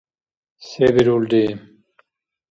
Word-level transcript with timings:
Се 0.69 0.87
бирулри? 0.95 1.43